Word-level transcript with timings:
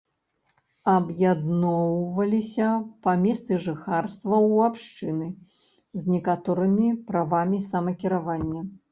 Аб'ядноўваліся 0.91 2.69
па 3.07 3.11
месцы 3.25 3.59
жыхарства 3.65 4.35
ў 4.53 4.55
абшчыны 4.69 5.27
з 6.05 6.15
некаторымі 6.15 6.87
правамі 7.11 7.59
самакіравання. 7.69 8.61